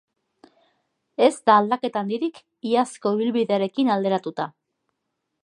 [1.25, 4.51] Ez da aldaketa handirik, iazko ibilbidearekin alderatuta.